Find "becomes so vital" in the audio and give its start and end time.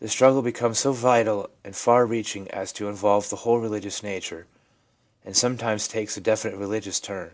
0.42-1.48